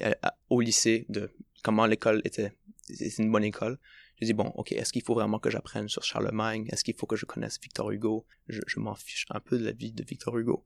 au 0.50 0.62
lycée 0.62 1.06
de 1.10 1.32
comment 1.64 1.86
l'école 1.86 2.22
était. 2.24 2.54
C'est 2.94 3.18
une 3.20 3.32
bonne 3.32 3.44
école. 3.44 3.78
J'ai 4.20 4.28
dit, 4.28 4.34
bon, 4.34 4.52
ok, 4.56 4.72
est-ce 4.74 4.94
qu'il 4.94 5.02
faut 5.02 5.16
vraiment 5.16 5.40
que 5.40 5.50
j'apprenne 5.50 5.90
sur 5.90 6.04
Charlemagne? 6.04 6.68
Est-ce 6.72 6.84
qu'il 6.84 6.94
faut 6.94 7.08
que 7.08 7.16
je 7.16 7.26
connaisse 7.26 7.60
Victor 7.60 7.90
Hugo? 7.90 8.26
Je, 8.48 8.62
je 8.68 8.80
m'en 8.80 8.94
fiche 8.94 9.26
un 9.32 9.40
peu 9.40 9.58
de 9.58 9.66
la 9.66 9.72
vie 9.72 9.92
de 9.92 10.04
Victor 10.04 10.38
Hugo. 10.38 10.64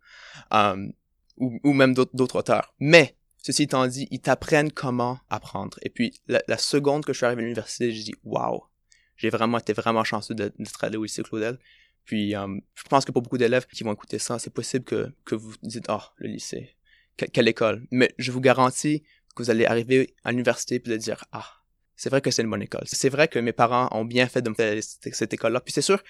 Um, 0.51 0.91
ou, 1.37 1.59
ou 1.63 1.73
même 1.73 1.93
d'autres 1.93 2.35
auteurs. 2.35 2.73
Mais, 2.79 3.15
ceci 3.45 3.63
étant 3.63 3.85
dit, 3.85 4.07
ils 4.09 4.19
t'apprennent 4.19 4.71
comment 4.71 5.19
apprendre. 5.29 5.77
Et 5.83 5.89
puis, 5.91 6.19
la, 6.27 6.57
seconde 6.57 7.05
que 7.05 7.13
je 7.13 7.17
suis 7.17 7.27
arrivé 7.27 7.41
à 7.41 7.43
l'université, 7.43 7.91
j'ai 7.91 8.01
dit, 8.01 8.15
waouh, 8.23 8.63
j'ai 9.17 9.29
vraiment 9.29 9.59
été 9.59 9.71
vraiment 9.71 10.03
chanceux 10.03 10.33
d'être 10.33 10.83
allé 10.83 10.97
au 10.97 11.03
lycée 11.03 11.21
Claudel. 11.21 11.59
Puis, 12.05 12.35
euh, 12.35 12.47
je 12.73 12.83
pense 12.89 13.05
que 13.05 13.11
pour 13.11 13.21
beaucoup 13.21 13.37
d'élèves 13.37 13.67
qui 13.67 13.83
vont 13.83 13.93
écouter 13.93 14.17
ça, 14.17 14.39
c'est 14.39 14.49
possible 14.49 14.83
que, 14.83 15.13
que 15.25 15.35
vous 15.35 15.53
dites, 15.61 15.85
ah, 15.89 16.11
le 16.17 16.29
lycée, 16.29 16.75
quelle 17.17 17.47
école? 17.47 17.85
Mais 17.91 18.15
je 18.17 18.31
vous 18.31 18.41
garantis 18.41 19.03
que 19.35 19.43
vous 19.43 19.51
allez 19.51 19.67
arriver 19.67 20.15
à 20.23 20.31
l'université 20.31 20.79
puis 20.79 20.91
de 20.91 20.97
dire, 20.97 21.23
ah, 21.31 21.45
c'est 21.95 22.09
vrai 22.09 22.21
que 22.21 22.31
c'est 22.31 22.41
une 22.41 22.49
bonne 22.49 22.63
école. 22.63 22.85
C'est 22.87 23.09
vrai 23.09 23.27
que 23.27 23.37
mes 23.37 23.53
parents 23.53 23.89
ont 23.91 24.05
bien 24.05 24.27
fait 24.27 24.41
de 24.41 24.49
me 24.49 24.55
faire 24.55 24.75
cette 24.81 25.33
école-là. 25.35 25.61
Puis 25.61 25.71
c'est 25.71 25.83
sûr 25.83 26.01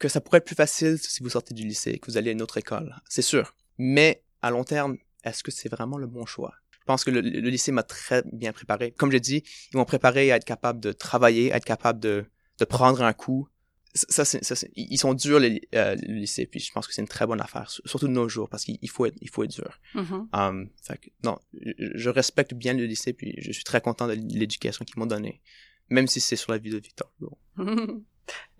que 0.00 0.08
ça 0.08 0.20
pourrait 0.20 0.38
être 0.38 0.44
plus 0.44 0.56
facile 0.56 0.98
si 0.98 1.22
vous 1.22 1.30
sortez 1.30 1.54
du 1.54 1.64
lycée, 1.64 2.00
que 2.00 2.10
vous 2.10 2.16
allez 2.16 2.30
à 2.30 2.32
une 2.32 2.42
autre 2.42 2.58
école. 2.58 2.96
C'est 3.08 3.22
sûr. 3.22 3.54
Mais 3.78 4.24
à 4.42 4.50
long 4.50 4.64
terme, 4.64 4.98
est-ce 5.22 5.44
que 5.44 5.52
c'est 5.52 5.68
vraiment 5.68 5.96
le 5.96 6.08
bon 6.08 6.26
choix? 6.26 6.52
Je 6.90 6.94
pense 6.94 7.04
que 7.04 7.10
le, 7.10 7.20
le 7.20 7.48
lycée 7.48 7.70
m'a 7.70 7.84
très 7.84 8.22
bien 8.32 8.52
préparé. 8.52 8.92
Comme 8.92 9.12
j'ai 9.12 9.20
dit, 9.20 9.44
ils 9.72 9.76
m'ont 9.76 9.84
préparé 9.84 10.32
à 10.32 10.36
être 10.36 10.44
capable 10.44 10.80
de 10.80 10.90
travailler, 10.90 11.52
à 11.52 11.56
être 11.56 11.64
capable 11.64 12.00
de, 12.00 12.24
de 12.58 12.64
prendre 12.64 13.02
un 13.02 13.12
coup, 13.12 13.48
ça, 13.94 14.24
c'est, 14.24 14.44
ça 14.44 14.54
ils 14.76 14.98
sont 14.98 15.14
durs 15.14 15.40
les, 15.40 15.62
euh, 15.74 15.94
lycées, 15.96 16.46
puis 16.46 16.60
je 16.60 16.72
pense 16.72 16.86
que 16.86 16.94
c'est 16.94 17.02
une 17.02 17.08
très 17.08 17.26
bonne 17.26 17.40
affaire, 17.40 17.70
surtout 17.70 18.06
de 18.06 18.12
nos 18.12 18.28
jours, 18.28 18.48
parce 18.48 18.64
qu'il 18.64 18.90
faut 18.90 19.06
être, 19.06 19.16
il 19.20 19.28
faut 19.28 19.42
être 19.42 19.50
dur. 19.50 19.80
Mm-hmm. 19.94 20.28
Um, 20.32 20.70
fait 20.82 21.00
non, 21.24 21.38
je 21.52 22.08
respecte 22.08 22.54
bien 22.54 22.74
le 22.74 22.84
lycée, 22.84 23.12
puis 23.12 23.34
je 23.38 23.50
suis 23.52 23.64
très 23.64 23.80
content 23.80 24.06
de 24.06 24.12
l'éducation 24.12 24.84
qu'ils 24.84 24.98
m'ont 24.98 25.06
donnée, 25.06 25.40
même 25.88 26.06
si 26.06 26.20
c'est 26.20 26.36
sur 26.36 26.52
la 26.52 26.58
vie 26.58 26.70
de 26.70 26.78
Victor 26.78 27.12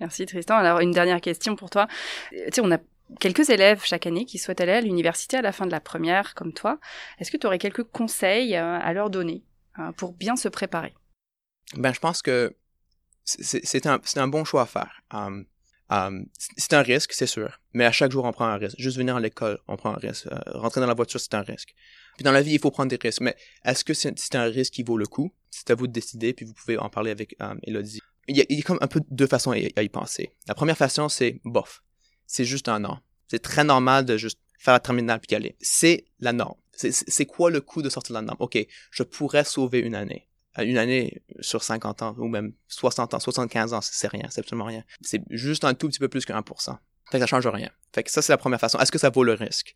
Merci 0.00 0.26
Tristan. 0.26 0.56
Alors 0.56 0.80
une 0.80 0.90
dernière 0.90 1.20
question 1.20 1.54
pour 1.54 1.70
toi. 1.70 1.87
Tu 2.32 2.38
sais, 2.52 2.60
on 2.60 2.72
a 2.72 2.78
quelques 3.19 3.50
élèves 3.50 3.83
chaque 3.85 4.07
année 4.07 4.25
qui 4.25 4.38
souhaitent 4.38 4.61
aller 4.61 4.73
à 4.73 4.81
l'université 4.81 5.37
à 5.37 5.43
la 5.43 5.52
fin 5.52 5.67
de 5.67 5.71
la 5.71 5.81
première, 5.81 6.35
comme 6.35 6.52
toi. 6.52 6.79
Est-ce 7.19 7.31
que 7.31 7.37
tu 7.37 7.47
aurais 7.47 7.59
quelques 7.59 7.85
conseils 7.85 8.57
euh, 8.57 8.79
à 8.79 8.93
leur 8.93 9.11
donner 9.11 9.45
euh, 9.79 9.93
pour 9.93 10.12
bien 10.12 10.37
se 10.37 10.49
préparer? 10.49 10.95
Ben, 11.76 11.93
je 11.93 12.00
pense 12.00 12.23
que 12.23 12.57
c'est 13.25 13.87
un, 13.87 14.00
un, 14.17 14.29
bon 14.29 14.45
choix 14.45 14.62
à 14.62 14.67
faire. 14.67 15.02
Um, 15.12 15.47
um, 15.88 16.26
c'est 16.57 16.73
un 16.73 16.83
risque, 16.83 17.12
c'est 17.12 17.26
sûr, 17.26 17.61
mais 17.73 17.85
à 17.85 17.93
chaque 17.93 18.11
jour, 18.11 18.25
on 18.25 18.33
prend 18.33 18.47
un 18.47 18.57
risque. 18.57 18.76
Juste 18.79 18.97
venir 18.97 19.17
à 19.17 19.21
l'école, 19.21 19.61
on 19.69 19.76
prend 19.76 19.90
un 19.90 19.99
risque. 19.99 20.26
Euh, 20.26 20.38
rentrer 20.47 20.81
dans 20.81 20.87
la 20.87 20.95
voiture, 20.95 21.21
c'est 21.21 21.35
un 21.35 21.43
risque. 21.43 21.75
Puis 22.17 22.25
dans 22.25 22.33
la 22.33 22.43
vie, 22.43 22.55
il 22.55 22.59
faut 22.59 22.71
prendre 22.71 22.90
des 22.90 22.99
risques, 23.00 23.21
mais 23.21 23.37
est-ce 23.64 23.85
que 23.85 23.95
c'est 23.95 24.35
un 24.35 24.45
risque 24.45 24.73
qui 24.73 24.83
vaut 24.83 24.99
le 24.99 25.07
coup? 25.07 25.33
C'est 25.50 25.71
à 25.71 25.75
vous 25.75 25.87
de 25.87 25.93
décider, 25.93 26.33
puis 26.33 26.45
vous 26.45 26.55
pouvez 26.55 26.76
en 26.79 26.90
parler 26.90 27.11
avec 27.11 27.37
um, 27.40 27.59
Elodie. 27.62 28.00
Il 28.29 28.37
y, 28.37 28.61
a, 28.61 28.62
comme 28.62 28.79
un 28.81 28.87
peu 28.87 29.00
deux 29.11 29.26
façons 29.26 29.50
à, 29.50 29.59
y 29.59 29.88
penser. 29.88 30.33
La 30.47 30.55
première 30.55 30.76
façon, 30.76 31.09
c'est 31.09 31.40
bof. 31.45 31.83
C'est 32.30 32.44
juste 32.44 32.68
un 32.68 32.84
an. 32.84 33.00
C'est 33.26 33.40
très 33.40 33.64
normal 33.64 34.04
de 34.04 34.16
juste 34.16 34.38
faire 34.56 34.75
la 34.75 34.80
terminale 34.80 35.18
puis 35.18 35.32
y 35.32 35.34
aller. 35.34 35.56
C'est 35.60 36.04
la 36.20 36.32
norme. 36.32 36.54
C'est 36.72 37.26
quoi 37.26 37.50
le 37.50 37.60
coût 37.60 37.82
de 37.82 37.90
sortir 37.90 38.14
de 38.14 38.20
la 38.20 38.22
norme? 38.22 38.37
OK, 38.38 38.56
je 38.90 39.02
pourrais 39.02 39.44
sauver 39.44 39.80
une 39.80 39.96
année. 39.96 40.28
Euh, 40.58 40.62
une 40.62 40.78
année 40.78 41.22
sur 41.40 41.62
50 41.62 42.02
ans, 42.02 42.14
ou 42.18 42.28
même 42.28 42.52
60 42.68 43.14
ans, 43.14 43.20
75 43.20 43.75
ans, 43.75 43.80
c'est 43.82 44.08
rien, 44.08 44.26
c'est 44.30 44.40
absolument 44.40 44.64
rien. 44.64 44.84
C'est 45.00 45.22
juste 45.30 45.64
un 45.64 45.75
tout 45.75 45.88
petit 45.88 45.99
peu 45.99 46.08
plus 46.08 46.25
que 46.25 46.32
1%. 46.32 46.76
Fait 47.10 47.18
que 47.18 47.18
ça 47.18 47.26
change 47.26 47.46
rien. 47.49 47.70
Fait 47.92 48.04
que 48.04 48.10
ça, 48.10 48.22
c'est 48.22 48.32
la 48.32 48.38
première 48.38 48.60
façon. 48.60 48.78
Est-ce 48.78 48.92
que 48.92 48.99
ça 48.99 49.10
vaut 49.10 49.25
le 49.25 49.34
risque? 49.34 49.75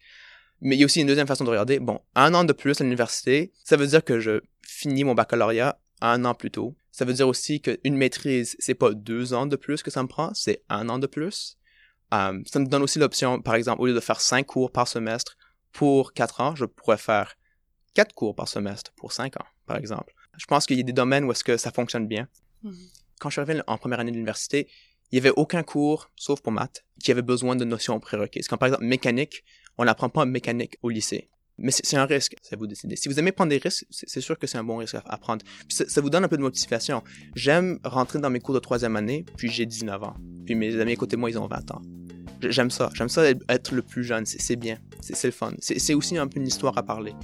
Mais 0.60 0.76
il 0.76 0.78
y 0.78 0.84
a 0.84 0.86
aussi 0.86 1.00
une 1.00 1.08
deuxième 1.08 1.26
façon 1.26 1.44
de 1.44 1.50
regarder. 1.50 1.80
Bon, 1.80 2.00
un 2.14 2.32
an 2.34 2.44
de 2.44 2.52
plus 2.52 2.80
à 2.80 2.84
l'université, 2.84 3.52
ça 3.64 3.76
veut 3.76 3.88
dire 3.88 4.04
que 4.04 4.20
je 4.20 4.40
finis 4.62 5.02
mon 5.02 5.14
baccalauréat 5.14 5.80
un 6.00 6.24
an 6.24 6.34
plus 6.34 6.52
tôt. 6.52 6.76
Ça 6.92 7.04
veut 7.04 7.14
dire 7.14 7.26
aussi 7.26 7.60
qu'une 7.60 7.96
maîtrise, 7.96 8.56
c'est 8.60 8.74
pas 8.74 8.92
deux 8.92 9.34
ans 9.34 9.46
de 9.46 9.56
plus 9.56 9.82
que 9.82 9.90
ça 9.90 10.02
me 10.02 10.08
prend, 10.08 10.32
c'est 10.34 10.62
un 10.68 10.88
an 10.88 11.00
de 11.00 11.08
plus. 11.08 11.58
Euh, 12.12 12.40
ça 12.46 12.58
me 12.58 12.66
donne 12.66 12.82
aussi 12.82 12.98
l'option, 12.98 13.40
par 13.40 13.54
exemple, 13.54 13.82
au 13.82 13.86
lieu 13.86 13.94
de 13.94 14.00
faire 14.00 14.20
cinq 14.20 14.46
cours 14.46 14.70
par 14.70 14.86
semestre 14.88 15.36
pour 15.72 16.12
quatre 16.12 16.40
ans, 16.40 16.54
je 16.54 16.64
pourrais 16.64 16.98
faire 16.98 17.34
quatre 17.94 18.14
cours 18.14 18.34
par 18.34 18.48
semestre 18.48 18.92
pour 18.96 19.12
cinq 19.12 19.36
ans, 19.40 19.46
par 19.66 19.76
exemple. 19.76 20.12
Je 20.36 20.46
pense 20.46 20.66
qu'il 20.66 20.76
y 20.76 20.80
a 20.80 20.84
des 20.84 20.92
domaines 20.92 21.24
où 21.24 21.32
est-ce 21.32 21.44
que 21.44 21.56
ça 21.56 21.70
fonctionne 21.70 22.06
bien. 22.06 22.28
Mhm. 22.62 22.74
Quand 23.20 23.30
je 23.30 23.34
suis 23.34 23.40
arrivé 23.40 23.62
en 23.66 23.78
première 23.78 24.00
année 24.00 24.10
de 24.10 24.16
l'université, 24.16 24.68
il 25.10 25.16
y 25.16 25.18
avait 25.18 25.32
aucun 25.36 25.62
cours, 25.62 26.10
sauf 26.16 26.40
pour 26.40 26.52
maths, 26.52 26.84
qui 27.02 27.10
avait 27.10 27.22
besoin 27.22 27.56
de 27.56 27.64
notions 27.64 27.98
prérequises. 28.00 28.48
Comme 28.48 28.58
par 28.58 28.68
exemple 28.68 28.84
mécanique, 28.84 29.44
on 29.78 29.84
n'apprend 29.84 30.08
pas 30.08 30.24
mécanique 30.24 30.76
au 30.82 30.90
lycée. 30.90 31.30
Mais 31.56 31.70
c'est 31.70 31.96
un 31.96 32.04
risque, 32.04 32.34
ça 32.42 32.56
vous 32.56 32.66
décidez. 32.66 32.96
Si 32.96 33.08
vous 33.08 33.18
aimez 33.20 33.30
prendre 33.30 33.50
des 33.50 33.58
risques, 33.58 33.86
c'est 33.90 34.20
sûr 34.20 34.38
que 34.38 34.48
c'est 34.48 34.58
un 34.58 34.64
bon 34.64 34.78
risque 34.78 34.96
à, 35.04 35.18
prendre. 35.18 35.44
Puis 35.68 35.86
ça, 35.86 36.00
vous 36.00 36.10
donne 36.10 36.24
un 36.24 36.28
peu 36.28 36.36
de 36.36 36.42
motivation. 36.42 37.04
J'aime 37.36 37.78
rentrer 37.84 38.18
dans 38.18 38.30
mes 38.30 38.40
cours 38.40 38.54
de 38.54 38.58
troisième 38.58 38.96
année, 38.96 39.24
puis 39.36 39.48
j'ai 39.48 39.66
19 39.66 40.02
ans. 40.02 40.16
Puis 40.44 40.54
mes 40.54 40.78
amis 40.80 40.92
à 40.92 40.96
côté 40.96 41.16
de 41.16 41.20
moi, 41.20 41.30
ils 41.30 41.38
ont 41.38 41.46
20 41.46 41.70
ans. 41.72 41.82
J'aime 42.42 42.70
ça. 42.70 42.90
J'aime 42.94 43.08
ça 43.08 43.24
être 43.48 43.74
le 43.74 43.82
plus 43.82 44.04
jeune. 44.04 44.26
C'est 44.26 44.56
bien. 44.56 44.78
C'est 45.00 45.24
le 45.24 45.32
fun. 45.32 45.52
C'est 45.60 45.94
aussi 45.94 46.16
un 46.18 46.26
peu 46.26 46.40
une 46.40 46.46
histoire 46.46 46.76
à 46.76 46.82
parler. 46.82 47.14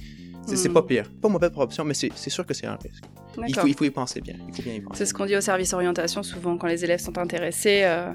C'est 0.47 0.69
pas 0.69 0.81
hmm. 0.81 0.87
pire. 0.87 1.11
Pas 1.21 1.29
mauvaise 1.29 1.51
option, 1.55 1.83
mais 1.83 1.93
c'est 1.93 2.29
sûr 2.29 2.45
que 2.45 2.53
c'est 2.53 2.65
un 2.67 2.75
risque. 2.75 3.03
Il 3.47 3.55
faut, 3.55 3.67
il 3.67 3.73
faut, 3.75 3.85
y 3.85 3.89
penser 3.89 4.21
bien. 4.21 4.35
C'est 4.93 5.05
ce 5.05 5.13
qu'on 5.13 5.25
dit 5.25 5.35
au 5.35 5.41
service 5.41 5.73
orientation 5.73 6.23
souvent 6.23 6.57
quand 6.57 6.67
les 6.67 6.83
élèves 6.83 6.99
sont 6.99 7.17
intéressés 7.17 7.81
euh, 7.83 8.11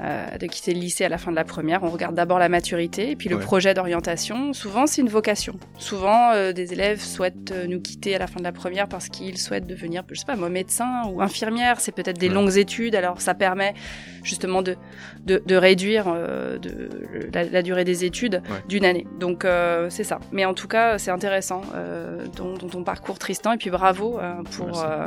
euh, 0.00 0.38
de 0.38 0.46
quitter 0.46 0.74
le 0.74 0.80
lycée 0.80 1.04
à 1.04 1.08
la 1.08 1.18
fin 1.18 1.30
de 1.30 1.36
la 1.36 1.44
première. 1.44 1.82
On 1.82 1.90
regarde 1.90 2.14
d'abord 2.14 2.38
la 2.38 2.48
maturité 2.48 3.10
et 3.10 3.16
puis 3.16 3.28
le 3.28 3.38
projet 3.38 3.74
d'orientation. 3.74 4.52
Souvent, 4.52 4.86
c'est 4.86 5.00
une 5.00 5.08
vocation. 5.08 5.58
Souvent, 5.78 6.32
euh, 6.32 6.52
des 6.52 6.72
élèves 6.72 7.00
souhaitent 7.00 7.54
nous 7.68 7.80
quitter 7.80 8.14
à 8.14 8.18
la 8.18 8.26
fin 8.26 8.38
de 8.38 8.44
la 8.44 8.52
première 8.52 8.88
parce 8.88 9.08
qu'ils 9.08 9.38
souhaitent 9.38 9.66
devenir, 9.66 10.02
je 10.10 10.18
sais 10.18 10.26
pas, 10.26 10.36
moi, 10.36 10.48
médecin 10.48 11.04
ou 11.10 11.22
infirmière. 11.22 11.80
C'est 11.80 11.92
peut-être 11.92 12.18
des 12.18 12.28
longues 12.28 12.56
études. 12.56 12.94
Alors, 12.94 13.20
ça 13.20 13.34
permet 13.34 13.74
justement 14.22 14.62
de, 14.62 14.76
de, 15.24 15.42
de 15.44 15.56
réduire 15.56 16.06
de, 16.06 16.88
la, 17.32 17.62
durée 17.62 17.84
des 17.84 18.04
études 18.04 18.42
d'une 18.68 18.84
année. 18.84 19.06
Donc, 19.18 19.46
c'est 19.88 20.04
ça. 20.04 20.20
Mais 20.32 20.44
en 20.44 20.54
tout 20.54 20.68
cas, 20.68 20.98
c'est 20.98 21.10
intéressant 21.10 21.62
dont, 22.36 22.54
dont, 22.54 22.68
ton 22.68 22.84
parcours, 22.84 23.18
Tristan. 23.18 23.52
Et 23.52 23.56
puis, 23.56 23.70
bravo 23.70 24.18
pour 24.56 24.82
euh, 24.82 25.06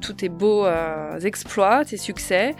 tous 0.00 0.14
tes 0.14 0.28
beaux 0.28 0.64
euh, 0.64 1.18
exploits, 1.20 1.84
tes 1.84 1.96
succès. 1.96 2.54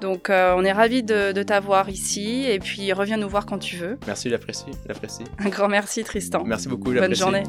Donc 0.00 0.30
euh, 0.30 0.54
on 0.56 0.64
est 0.64 0.72
ravis 0.72 1.02
de, 1.02 1.42
t'avoir 1.42 1.88
ici 1.88 2.44
et 2.46 2.58
puis 2.58 2.92
reviens 2.92 3.16
nous 3.16 3.28
voir 3.28 3.46
quand 3.46 3.58
tu 3.58 3.76
veux. 3.76 3.98
Merci, 4.06 4.30
j'apprécie, 4.30 4.66
j'apprécie. 4.86 5.24
Un 5.38 5.48
grand 5.48 5.68
merci 5.68 6.04
Tristan. 6.04 6.42
Merci 6.44 6.68
beaucoup, 6.68 6.92
Bonne 6.92 7.14
journée. 7.14 7.44